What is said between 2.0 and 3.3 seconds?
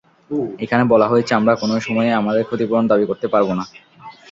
আমাদের ক্ষতিপূরণ দাবি করতে